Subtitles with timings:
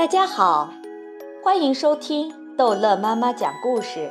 [0.00, 0.72] 大家好，
[1.44, 4.10] 欢迎收听逗乐妈妈讲故事，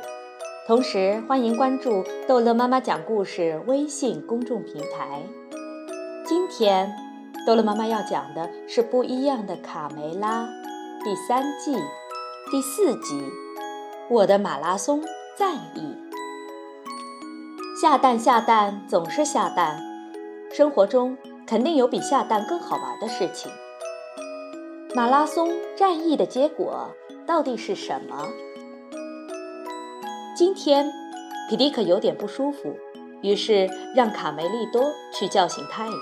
[0.64, 5.20] 同时欢迎关注逗乐妈妈讲故事微信公众平台。
[6.24, 6.94] 今天，
[7.44, 10.48] 逗乐妈妈要讲的是不一样的卡梅拉
[11.02, 11.74] 第三季
[12.52, 13.20] 第四集
[14.08, 15.02] 《我的马拉松
[15.36, 15.80] 战役》。
[17.82, 19.80] 下蛋下蛋总是下蛋，
[20.52, 23.50] 生活中肯定有比下蛋更好玩的事情。
[24.92, 26.90] 马拉松战役的结果
[27.24, 28.28] 到底是什么？
[30.36, 30.90] 今天，
[31.48, 32.76] 皮迪克有点不舒服，
[33.22, 34.82] 于是让卡梅利多
[35.14, 35.94] 去叫醒太阳。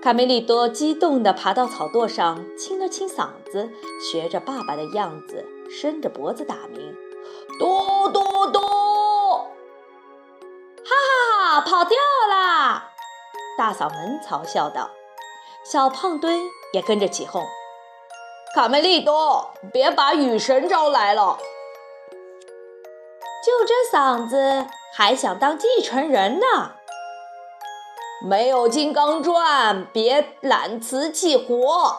[0.00, 3.68] 卡梅利多激动地爬到草垛上，清了清嗓子，
[4.00, 6.94] 学着爸爸的样子，伸着脖子打鸣
[7.58, 8.60] ：“嘟嘟嘟！”
[10.86, 11.98] 哈哈哈，跑掉
[12.30, 12.90] 啦！
[13.58, 14.88] 大嗓门嘲笑道。
[15.64, 16.38] 小胖墩
[16.74, 17.42] 也跟着起哄。
[18.54, 21.36] 卡梅利多，别把雨神招来了！
[23.44, 26.76] 就这嗓子，还想当继承人呢？
[28.24, 31.96] 没有金刚钻，别揽瓷器活！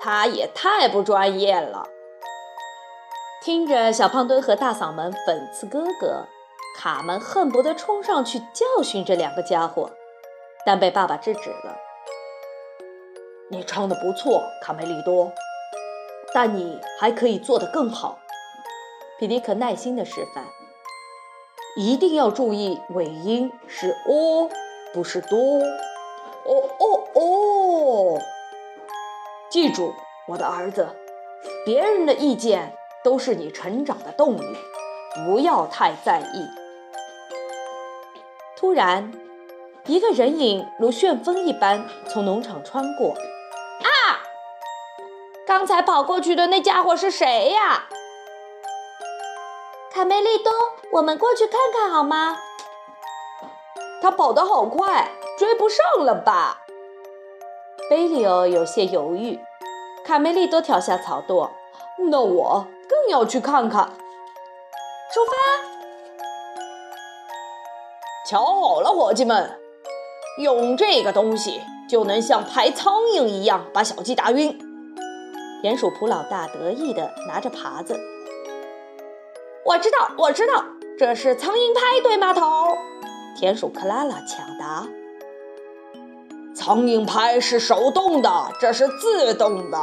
[0.00, 1.86] 他也太不专业了。
[3.42, 6.28] 听着小胖墩和大嗓门讽刺哥哥，
[6.78, 9.90] 卡门恨不得冲上去教训这两个家伙，
[10.64, 11.76] 但被爸爸制止了。
[13.50, 15.30] 你唱的不错，卡梅利多。
[16.34, 18.18] 但你还可以做得更好，
[19.20, 20.44] 皮迪克耐心地示范。
[21.76, 24.50] 一定要注意尾音是哦，
[24.92, 25.60] 不是多。
[26.46, 28.20] 哦哦哦！
[29.48, 29.94] 记住，
[30.28, 30.88] 我的儿子，
[31.64, 34.56] 别人的意见都是你成长的动力，
[35.24, 36.46] 不要太在意。
[38.56, 39.12] 突然，
[39.86, 43.14] 一个人影如旋风一般从农场穿过。
[45.56, 47.84] 刚才跑过去的那家伙是谁呀？
[49.92, 50.52] 卡梅利多，
[50.94, 52.36] 我们过去看看好吗？
[54.02, 56.58] 他跑得好快，追不上了吧？
[57.88, 59.38] 贝利欧有些犹豫。
[60.04, 61.48] 卡梅利多跳下草垛，
[62.10, 63.92] 那我更要去看看。
[65.14, 65.32] 出发！
[68.28, 69.56] 瞧好了，伙计们，
[70.38, 74.58] 用这个东西就能像拍苍蝇一样把小鸡打晕。
[75.64, 77.98] 田鼠普老大得意地拿着耙子。
[79.64, 80.62] 我知道，我知道，
[80.98, 82.76] 这是苍蝇拍，对吗，头？
[83.34, 84.86] 田鼠克拉拉抢答。
[86.54, 89.78] 苍蝇拍是手动的，这是自动的。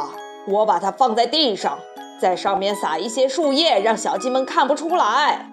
[0.49, 1.79] 我把它放在地上，
[2.21, 5.49] 在上面撒一些树叶，让小鸡们看不出来。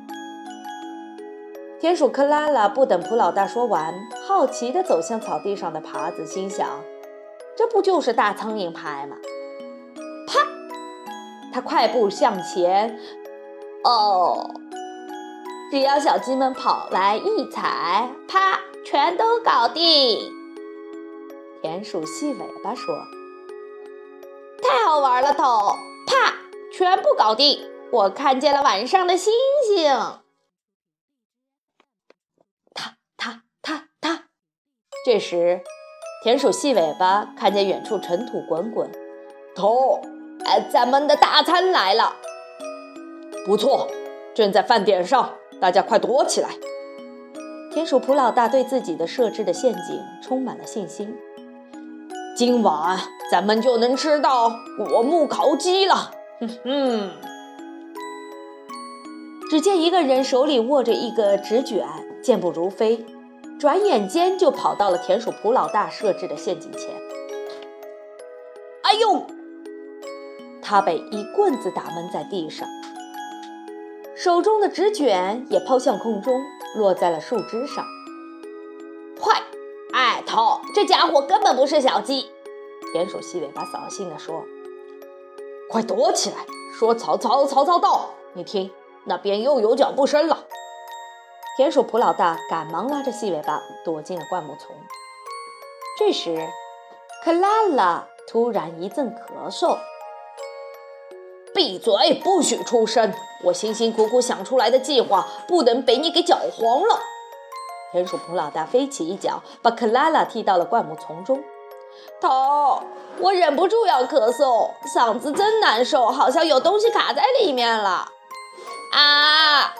[1.80, 3.94] 田鼠克拉拉不等普老大说完，
[4.26, 6.68] 好奇地走向草地上的耙子，心想：
[7.56, 9.16] 这不就是大苍蝇拍吗？
[11.52, 12.98] 他快步向前，
[13.84, 14.50] 哦，
[15.70, 20.32] 只要小鸡们跑来一踩，啪，全都搞定。
[21.62, 22.94] 田鼠细尾巴说
[24.62, 25.76] ：“太好玩了，头，
[26.06, 26.34] 啪，
[26.72, 27.60] 全部搞定！
[27.90, 29.32] 我看见了晚上的星
[29.66, 29.90] 星。”
[32.74, 34.26] 踏踏踏踏。
[35.04, 35.62] 这时，
[36.22, 38.90] 田鼠细尾巴看见远处尘土滚滚，
[39.54, 40.00] 头。
[40.48, 42.16] 哎，咱们的大餐来了！
[43.44, 43.86] 不错，
[44.34, 46.48] 正在饭点上，大家快躲起来！
[47.70, 51.14] 田鼠普老大对自己的设置的陷阱充满了信心。
[52.34, 52.98] 今晚
[53.30, 54.48] 咱们就能吃到
[54.78, 56.12] 果木烤鸡了！
[56.40, 57.10] 哼哼。
[59.50, 61.86] 只见一个人手里握着一个纸卷，
[62.22, 63.04] 健步如飞，
[63.60, 66.88] 转眼间就跑到了田鼠普老大设置的陷阱前。
[68.80, 69.26] 哎呦！
[70.68, 72.68] 他被一棍子打闷在地上，
[74.14, 76.42] 手中的纸卷也抛向空中，
[76.76, 77.86] 落在了树枝上。
[79.18, 79.40] 快，
[79.94, 82.30] 艾，头，这家伙根本不是小鸡！
[82.92, 84.44] 田鼠细尾巴扫兴地说
[85.72, 86.36] ：“快躲起来！”
[86.78, 88.10] 说：“曹操，曹操到！
[88.34, 88.70] 你听，
[89.06, 90.44] 那边又有脚步声了。”
[91.56, 94.76] 田鼠普老大赶忙拉着细尾巴躲进了灌木丛。
[95.98, 96.46] 这时，
[97.24, 99.78] 克拉拉突然一阵咳嗽。
[101.58, 103.12] 闭嘴，不许出声！
[103.42, 107.00] 我辛辛苦苦想出来的计划不能被你给搅黄了。
[107.90, 111.42] 田鼠普老大飞起一脚，把克拉拉踢到了灌木丛中。
[112.20, 112.80] 头，
[113.18, 118.06] 我忍不住要咳嗽，嗓子真难受，好像有东西卡在里面了。
[118.94, 119.74] 啊！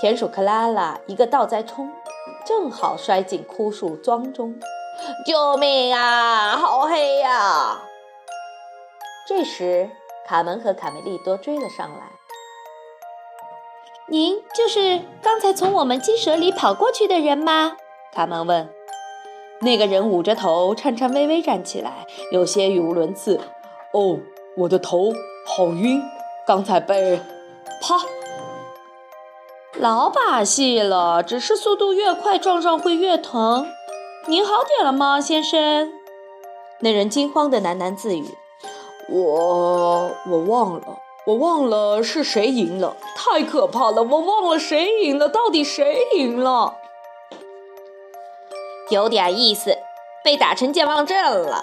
[0.00, 1.88] 田鼠克拉拉一个倒栽葱，
[2.44, 4.58] 正好摔进枯树桩中。
[5.24, 6.56] 救命啊！
[6.56, 7.82] 好黑呀！
[9.28, 9.90] 这时，
[10.28, 12.12] 卡门和卡梅利多追了上来。
[14.08, 17.78] 您就是刚才从我们鸡舍里跑过去的人吗？
[18.12, 18.68] 卡门问。
[19.62, 23.40] 那个人捂着头，颤颤巍巍站起来，有些语无伦次。
[23.94, 24.18] 哦，
[24.58, 25.14] 我的头
[25.46, 26.02] 好晕，
[26.46, 27.18] 刚才被……
[27.80, 27.96] 啪！
[29.80, 33.66] 老把戏了，只是速度越快，撞上会越疼。
[34.26, 35.90] 您好点了吗，先生？
[36.80, 38.36] 那人惊慌地喃喃自语
[39.08, 40.10] ：“我……
[40.26, 44.02] 我忘了，我忘了是谁赢了，太可怕了！
[44.02, 46.74] 我忘了谁赢了，到底谁赢了？”
[48.90, 49.76] 有点意思，
[50.24, 51.62] 被打成健忘症了。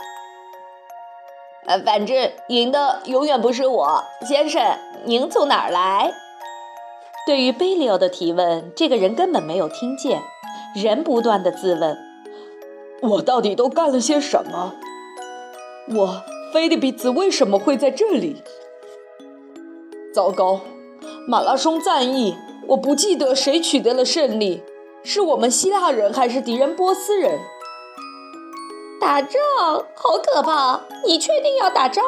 [1.65, 6.13] 呃，反正赢的永远不是我，先生，您从哪儿来？
[7.25, 10.21] 对于贝利奥的提问，这个人根本没有听见，
[10.75, 11.97] 人不断的自问：
[13.01, 14.75] 我到底都干了些什么？
[15.95, 16.23] 我
[16.55, 18.41] 菲利比兹为什么会在这里？
[20.13, 20.61] 糟糕，
[21.27, 22.33] 马拉松战役，
[22.67, 24.63] 我不记得谁取得了胜利。
[25.03, 27.41] 是我们希腊人还是敌人波斯人？
[29.01, 29.37] 打仗
[29.95, 30.79] 好可怕！
[31.05, 32.01] 你确定要打仗？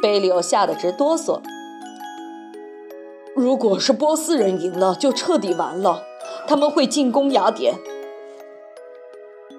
[0.00, 1.42] 贝里奥吓得直哆嗦。
[3.36, 6.02] 如果是波斯人赢了，就彻底完了。
[6.48, 7.74] 他们会进攻雅典，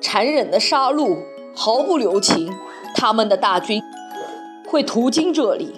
[0.02, 1.20] 残忍的杀戮，
[1.56, 2.52] 毫不留情。
[2.96, 3.84] 他们的大军
[4.68, 5.76] 会途经这里。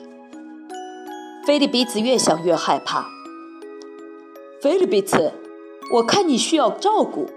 [1.45, 3.07] 菲利比兹越想越害怕。
[4.61, 5.33] 菲利比兹。
[5.93, 7.29] 我看你需要照顾，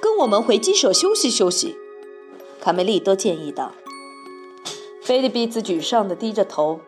[0.00, 1.76] 跟我们回鸡舍休息休息。”
[2.62, 3.72] 卡梅利多建议道。
[5.02, 6.78] 菲利比兹沮丧地低着头：“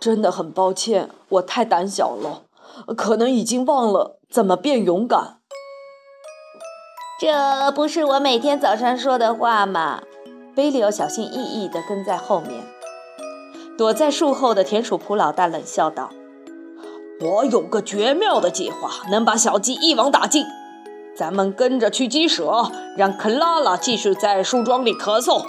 [0.00, 2.42] 真的很抱歉，我太胆小了，
[2.96, 5.38] 可能已经忘了怎么变勇敢。”
[7.20, 10.02] 这不是我每天早上说的话吗？
[10.54, 12.64] 贝利奥小心翼翼地跟在后面。
[13.78, 16.10] 躲在树后的田鼠普老大冷笑道。
[17.20, 20.44] 我有个绝妙的计划，能把小鸡一网打尽。
[21.16, 25.44] 咱们跟着去鸡舍，让克拉拉继续在树桩里咳嗽。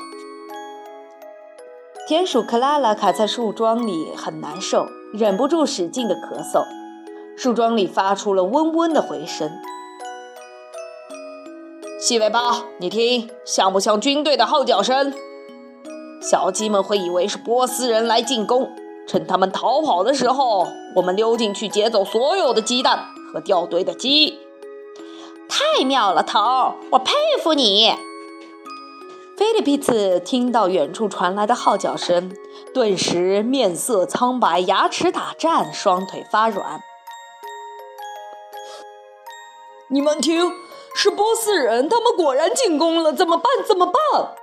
[2.08, 6.66] 田鼠克拉拉卡在树桩里很难受，忍不住使劲的咳嗽。
[7.36, 9.50] 树桩里发出了嗡嗡的回声。
[12.06, 15.14] 细尾巴，你听，像不像军队的号角声？
[16.22, 18.70] 小鸡们会以为是波斯人来进攻。
[19.08, 20.68] 趁他们逃跑的时候，
[20.98, 24.38] 我们溜进去劫走所有的鸡蛋和掉堆的鸡。
[25.48, 27.96] 太妙了，头儿，我佩服你。
[29.38, 32.36] 菲利皮茨听到远处传来的号角声，
[32.74, 36.82] 顿时面色苍白，牙齿打颤，双腿发软。
[39.90, 40.52] 你们听，
[40.96, 43.46] 是波斯人，他们果然进攻了，怎么办？
[43.68, 44.36] 怎么办？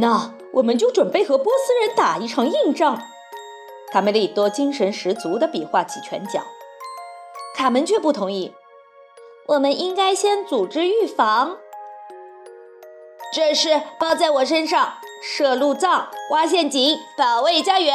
[0.00, 2.98] 那我们就准备和波斯人打一场硬仗。
[3.92, 6.40] 卡梅利多精神十足地比划起拳脚，
[7.54, 8.54] 卡门却不同意。
[9.48, 11.58] 我们应该先组织预防，
[13.34, 17.94] 这事包在我身上：设路障、挖陷阱、保卫家园。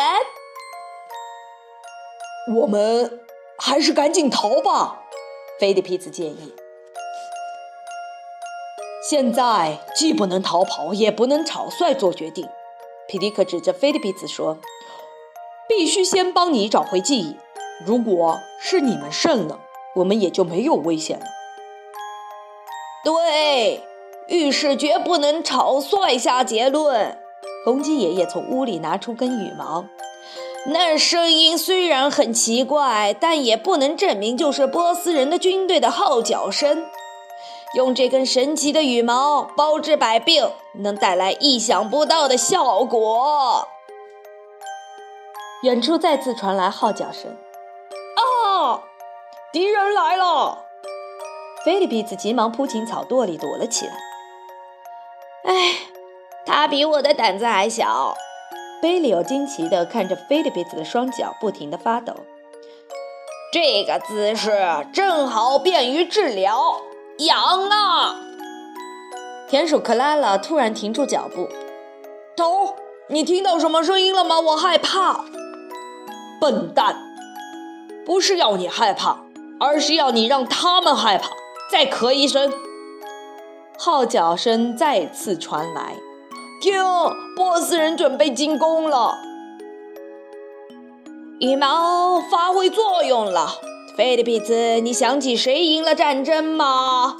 [2.59, 3.19] 我们
[3.57, 5.03] 还是赶紧逃吧，
[5.59, 6.53] 菲利皮兹建议。
[9.09, 12.45] 现在既不能逃跑，也不能草率做决定。
[13.07, 14.57] 皮迪克指着菲利比斯说。
[15.69, 17.35] 必须先帮你找回记忆。
[17.85, 19.59] 如果是你们胜了，
[19.95, 21.25] 我们也就没有危险了。
[23.03, 23.83] 对，
[24.27, 27.17] 遇事绝不能草率下结论。
[27.65, 29.85] 公鸡爷爷从屋里拿出根羽毛，
[30.67, 36.85] 那声音虽然很奇怪，但也不能证明就是波斯人的军队的号角声。
[37.77, 43.67] 用这根神奇的羽毛包治百病，能带来意想不到的效果。
[45.61, 47.37] 远处再次传来号角声，
[48.15, 48.81] 啊！
[49.53, 50.65] 敌人来了！
[51.63, 53.93] 菲利比兹急忙扑进草垛里躲了起来。
[55.43, 55.75] 哎，
[56.47, 58.15] 他比我的胆子还小。
[58.81, 62.15] 贝里奥惊奇地看着菲利比兹的双脚不停地发抖。
[63.53, 66.81] 这个姿势正好便于治疗。
[67.19, 68.15] 痒啊！
[69.49, 71.49] 田鼠克拉拉突然停住脚步。
[72.35, 72.75] 头，
[73.09, 74.39] 你听到什么声音了吗？
[74.39, 75.25] 我害怕。
[76.39, 76.95] 笨蛋，
[78.05, 79.21] 不是要你害怕，
[79.59, 81.29] 而是要你让他们害怕。
[81.71, 82.53] 再咳一声，
[83.79, 85.95] 号角声再次传来。
[86.61, 86.83] 听，
[87.35, 89.17] 波斯人准备进攻了，
[91.39, 93.55] 羽毛发挥作用了。
[93.97, 97.17] 菲利比兹，你想起谁赢了战争吗？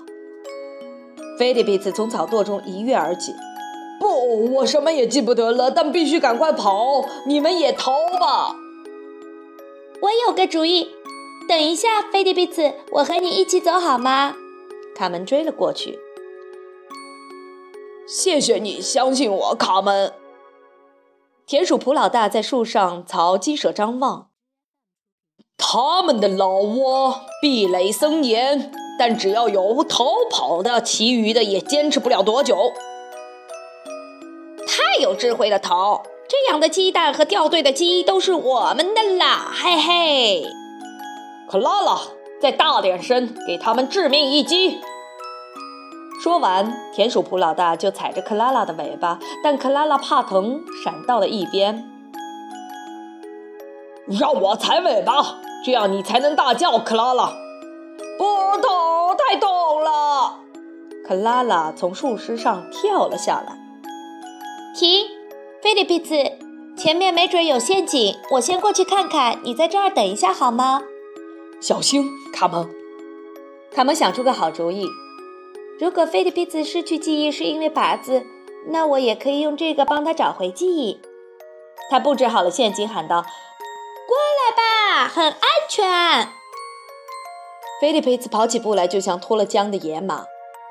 [1.40, 3.34] 菲利比兹从草垛中一跃而起。
[4.00, 7.04] 不，我什么也记不得了，但必须赶快跑！
[7.26, 8.56] 你们也逃吧！
[10.02, 10.90] 我有个主意，
[11.50, 14.36] 等一下，菲利比斯，我和你一起走好吗？
[14.96, 15.98] 卡门追了过去。
[18.08, 20.14] 谢谢你相信我，卡门。
[21.48, 24.28] 田鼠普老大在树上朝鸡舍张望。
[25.58, 32.74] 他们的老窝壁垒森严，但只要有逃跑的，其余的也坚持不了多久。
[34.68, 36.04] 太有智慧了，头！
[36.30, 40.46] 这样的鸡蛋和掉队的鸡都是我们的啦，嘿嘿！
[41.50, 42.00] 克拉拉，
[42.42, 44.80] 再大点声，给他们致命一击！
[46.22, 51.90] 说完，田鼠普老大就踩着克拉拉的尾巴，但克拉拉怕疼，闪到了一边。
[54.08, 57.36] 让我踩尾巴，这样你才能大叫，克拉拉。
[58.18, 58.24] 不
[58.62, 59.50] 懂，太懂
[59.84, 60.40] 了！
[61.06, 63.58] 克拉拉从树枝上跳了下来。
[64.74, 65.06] 停，
[65.62, 66.16] 菲利比兹，
[66.78, 70.84] 前面没准有陷阱，我先过去看看，你在这儿等一下好吗？
[71.60, 72.70] 小心，卡门。
[73.70, 74.88] 卡门想出个好主意。
[75.82, 78.26] 如果菲利比兹失去记忆是因为靶子，
[78.70, 81.02] 那我也可以用这个帮他找回记忆。
[81.92, 83.26] 他布置好了陷阱，喊道
[83.57, 83.57] ：“过
[85.06, 86.30] 很安全。”
[87.82, 90.26] 菲利佩斯跑起步来就像脱了缰的野马，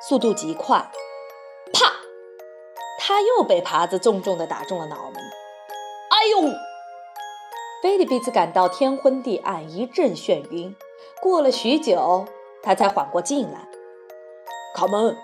[0.09, 0.91] 速度极快。
[1.73, 1.93] 啪
[2.99, 5.15] 他又被耙子重重的打中了脑门，
[6.11, 6.53] 哎呦！
[7.83, 10.75] 菲利佩斯感到天昏地暗，一阵眩晕。
[11.23, 12.27] 过了许久，
[12.63, 13.69] 他才缓过劲来。
[14.75, 15.17] 卡门，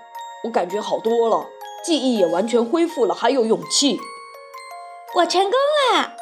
[0.44, 1.48] 我感觉好多了，
[1.84, 3.98] 记忆也完全恢复了，还有勇气。
[5.16, 5.52] 我成功
[5.92, 6.12] 了！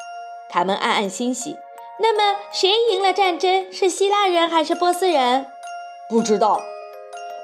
[0.50, 1.56] 卡门暗暗欣喜。
[2.02, 3.70] 那么，谁赢了战争？
[3.72, 5.46] 是希腊人还是波斯人？
[6.08, 6.60] 不知道。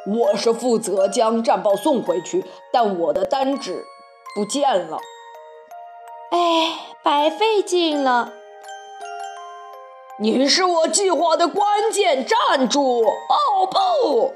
[0.07, 3.85] 我是负责将战报送回去，但我的单纸。
[4.35, 4.99] 不见了，
[6.31, 8.35] 哎，白费劲了。
[10.19, 13.01] 你是我计划的关键，站住！
[13.03, 14.35] 哦不，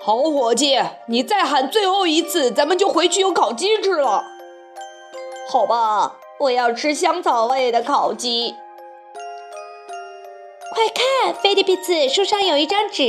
[0.00, 4.22] 好伙计，你再喊最后一次，咱们就回去有烤鸡吃了。
[5.50, 8.54] 好吧，我要吃香草味的烤鸡。
[10.78, 13.02] 快看，菲利比斯，树上有一张纸。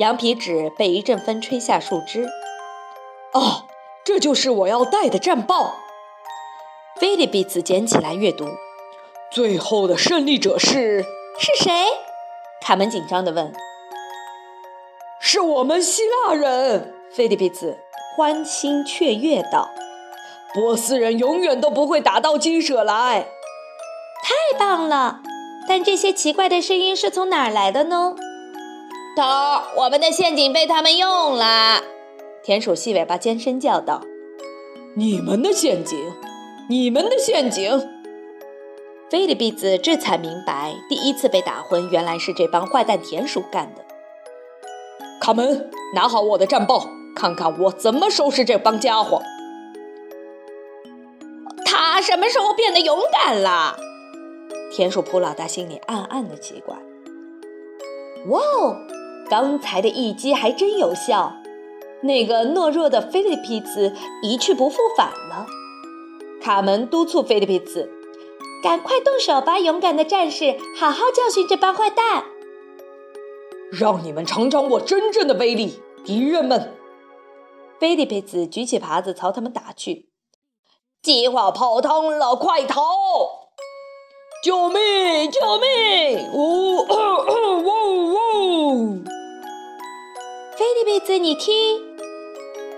[0.00, 2.26] 羊皮纸被一阵风吹下树枝。
[3.32, 3.66] 哦。
[4.04, 5.76] 这就是我要带的战报。
[6.98, 8.48] 菲利比斯捡起来阅读。
[9.30, 11.04] 最后的胜利者是
[11.38, 11.86] 是谁？
[12.62, 13.54] 卡门紧张地问。
[15.20, 16.94] 是我们希腊人。
[17.12, 17.78] 菲利比斯
[18.16, 19.70] 欢欣雀跃道。
[20.52, 23.28] 波斯人永远都不会打到鸡舍来。
[24.24, 25.20] 太棒了！
[25.68, 28.14] 但这些奇怪的声音是从哪儿来的呢？
[29.14, 29.22] 头，
[29.82, 31.82] 我们的陷阱被他们用了。
[32.42, 34.00] 田鼠细尾巴尖声叫道
[34.96, 35.98] ：“你们的陷阱，
[36.70, 37.86] 你们的陷阱！”
[39.10, 43.84] 菲利比斯这才明白，第一次被打昏原来是这帮坏蛋田鼠干的。
[45.20, 49.20] 卡门，拿好我的战报，看看我怎么收拾这帮家伙。
[51.66, 53.76] 他什么时候变得勇敢了？
[54.78, 56.76] 田鼠普老大心里暗暗的奇怪。
[58.28, 58.76] 哇哦，
[59.28, 61.32] 刚才的一击还真有效。
[62.02, 63.92] 那个懦弱的菲利皮兹
[64.22, 65.46] 一去不复返了。
[66.40, 67.90] 卡门督促菲利皮兹
[68.62, 72.26] ：“赶快动手吧，勇敢的战士，好好教训这帮坏蛋，
[73.72, 76.72] 让你们尝尝我真正的威力，敌人们！”
[77.80, 80.10] 菲利皮兹举起耙子朝他们打去。
[81.02, 82.80] 计划泡汤了，快逃！
[84.40, 84.78] 救命！
[85.32, 86.30] 救命！
[86.32, 86.84] 呜呜
[87.64, 89.02] 呜呜！
[90.56, 91.80] 菲利贝兹，你听。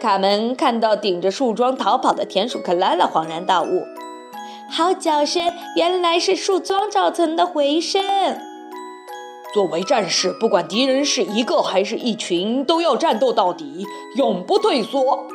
[0.01, 3.83] 卡门看到顶着树桩逃跑的田鼠克拉拉，恍然大悟：
[4.71, 8.03] 好叫声，原来是树桩造成的回声。
[9.53, 13.85] 作为战士，不管敌人是一个还是一群，都要战斗到底，
[14.17, 15.29] 永不退缩。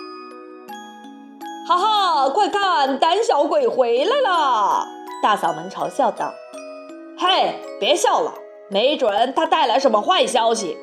[1.67, 4.87] 哈哈，快看，胆小鬼回来了！
[5.21, 6.33] 大嗓门嘲笑道
[7.17, 8.33] ：“嘿，别笑了，
[8.69, 10.77] 没准他带来什么坏消息。”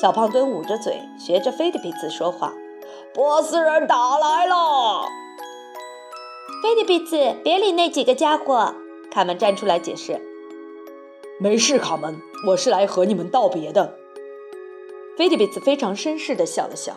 [0.00, 2.52] 小胖墩捂着嘴，学着菲利比兹说话。
[3.12, 5.04] 波斯人打来了，
[6.62, 8.74] 菲利比兹，别理那几个家伙。
[9.10, 10.20] 卡门站出来解释
[11.40, 13.96] ：“没事，卡门，我是来和你们道别的。”
[15.18, 16.94] 菲利比斯非常绅士地笑了笑。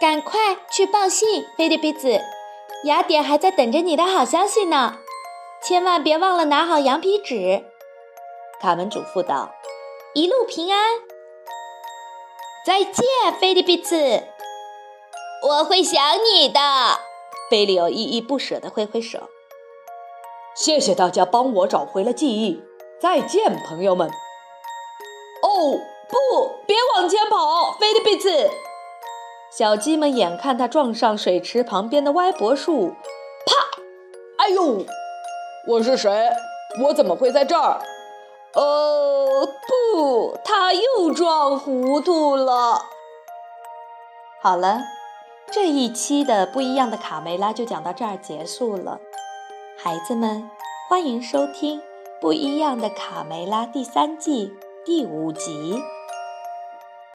[0.00, 2.20] 赶快去报信，菲利比斯，
[2.84, 4.98] 雅典还在等着你的好消息呢。
[5.62, 7.64] 千万别忘了拿好羊皮纸。
[8.60, 9.52] 卡门嘱咐道
[10.14, 11.00] ：“一路平安。”
[12.64, 13.04] 再见，
[13.40, 14.22] 菲利比斯。
[15.42, 16.60] 我会想你的。
[17.50, 19.30] 菲利欧依依不舍地挥挥手。
[20.54, 22.62] 谢谢大家帮我找回了记忆，
[23.00, 24.08] 再见，朋友们。
[24.08, 28.50] 哦，不，别往前跑，菲利比茨！
[29.58, 32.90] 小鸡们眼看它撞上水池旁边的歪脖树，
[33.44, 33.56] 啪！
[34.36, 34.86] 哎呦，
[35.66, 36.30] 我是谁？
[36.84, 37.80] 我怎么会在这儿？
[38.54, 42.82] 呃，不，他又撞糊涂了。
[44.40, 44.82] 好了，
[45.50, 49.00] 这一期的不一样的卡梅拉就讲到这儿结束了。
[49.76, 50.48] 孩子们，
[50.88, 51.80] 欢迎收听
[52.20, 54.52] 《不一样的卡梅拉》第三季
[54.84, 55.82] 第五集。